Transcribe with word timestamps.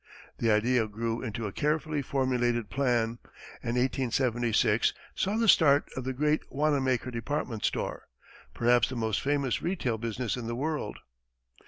The 0.39 0.49
idea 0.49 0.87
grew 0.87 1.21
into 1.21 1.45
a 1.45 1.51
carefully 1.51 2.01
formulated 2.01 2.71
plan, 2.71 3.19
and 3.61 3.77
1876 3.77 4.95
saw 5.13 5.37
the 5.37 5.47
start 5.47 5.91
of 5.95 6.05
the 6.05 6.13
great 6.13 6.41
Wanamaker 6.51 7.11
department 7.11 7.63
store, 7.63 8.07
perhaps 8.51 8.89
the 8.89 8.95
most 8.95 9.21
famous 9.21 9.61
retail 9.61 9.99
business 9.99 10.35
in 10.37 10.47
the 10.47 10.55
world. 10.55 10.97